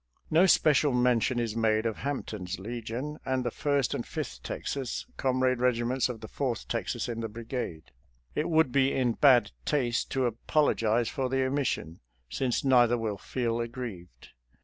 No 0.31 0.47
special 0.47 0.93
mention 0.93 1.37
is 1.39 1.55
made 1.55 1.85
of 1.85 1.97
Hampton's 1.97 2.57
Legion, 2.59 3.19
and 3.23 3.43
the 3.45 3.51
First 3.51 3.93
and 3.93 4.03
Fifth 4.03 4.41
Texas, 4.41 5.05
comrade 5.15 5.59
regiments 5.59 6.09
of 6.09 6.21
the 6.21 6.27
Fourth 6.27 6.67
Texas 6.67 7.07
in 7.07 7.19
the 7.19 7.29
brigade. 7.29 7.91
It 8.33 8.49
would 8.49 8.71
be 8.71 8.91
in 8.93 9.13
bad 9.13 9.51
taste 9.63 10.09
to 10.13 10.25
apologize 10.25 11.07
for 11.09 11.29
the 11.29 11.45
omission, 11.45 11.99
since 12.31 12.65
neither 12.65 12.97
will 12.97 13.19
feel 13.19 13.59
aggrieved. 13.61 14.29